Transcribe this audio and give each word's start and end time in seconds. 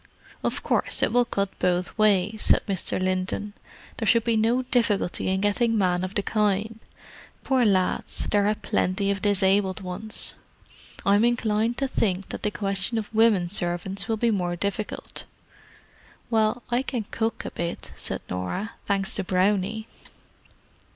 "Of 0.43 0.63
course, 0.63 1.03
it 1.03 1.13
will 1.13 1.25
cut 1.25 1.51
both 1.59 1.95
ways," 1.95 2.51
Mr. 2.67 2.99
Linton 2.99 3.53
said. 3.55 3.97
"There 3.97 4.07
should 4.07 4.23
be 4.23 4.35
no 4.35 4.63
difficulty 4.63 5.27
in 5.27 5.41
getting 5.41 5.77
men 5.77 6.03
of 6.03 6.15
the 6.15 6.23
kind—poor 6.23 7.63
lads, 7.63 8.25
there 8.31 8.47
are 8.47 8.55
plenty 8.55 9.11
of 9.11 9.21
disabled 9.21 9.81
ones. 9.81 10.33
I'm 11.05 11.23
inclined 11.23 11.77
to 11.77 11.87
think 11.87 12.29
that 12.29 12.41
the 12.41 12.49
question 12.49 12.97
of 12.97 13.13
women 13.13 13.47
servants 13.47 14.07
will 14.07 14.17
be 14.17 14.31
more 14.31 14.55
difficult." 14.55 15.25
"Well, 16.31 16.63
I 16.71 16.81
can 16.81 17.03
cook 17.11 17.45
a 17.45 17.51
bit," 17.51 17.93
said 17.95 18.21
Norah—"thanks 18.27 19.13
to 19.13 19.23
Brownie." 19.23 19.85